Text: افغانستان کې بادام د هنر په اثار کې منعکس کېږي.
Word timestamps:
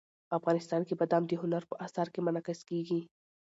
افغانستان 0.37 0.81
کې 0.87 0.93
بادام 0.99 1.23
د 1.27 1.31
هنر 1.41 1.63
په 1.67 1.75
اثار 1.85 2.07
کې 2.13 2.19
منعکس 2.25 2.59
کېږي. 2.69 2.99